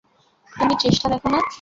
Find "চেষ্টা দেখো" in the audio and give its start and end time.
0.83-1.27